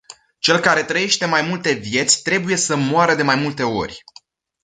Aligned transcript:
Cel 0.39 0.59
care 0.59 0.83
trăiește 0.83 1.25
mai 1.25 1.41
multe 1.41 1.71
vieți 1.71 2.21
trebuie 2.21 2.55
să 2.55 2.75
moară 2.75 3.13
de 3.15 3.23
mai 3.23 3.35
multe 3.35 3.63
ori. 3.63 4.03